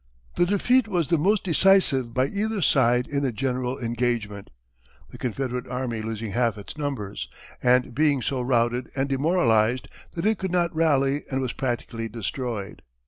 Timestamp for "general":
3.31-3.77